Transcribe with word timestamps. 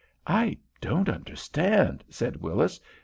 "I 0.25 0.57
don't 0.81 1.07
understand," 1.07 2.03
said 2.09 2.37
Willis. 2.37 2.79